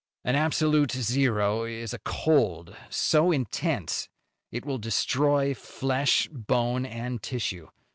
"An 0.23 0.35
absolute 0.35 0.93
zero 0.93 1.63
is 1.63 1.93
a 1.93 1.99
cold 1.99 2.75
so 2.89 3.31
intense 3.31 4.09
it 4.51 4.65
will 4.65 4.79
destroy 4.79 5.53
flesh, 5.53 6.27
bone 6.31 6.87
and 6.87 7.21
tissue. 7.21 7.67